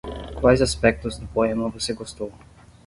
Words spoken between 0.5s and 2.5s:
aspectos do poema você gostou?